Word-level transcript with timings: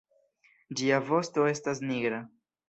Ĝia 0.79 1.01
vosto 1.09 1.45
estas 1.51 1.83
nigra. 1.91 2.25